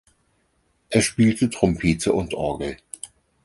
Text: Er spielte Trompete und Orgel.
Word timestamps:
Er 0.89 1.01
spielte 1.03 1.51
Trompete 1.51 2.11
und 2.11 2.33
Orgel. 2.33 2.77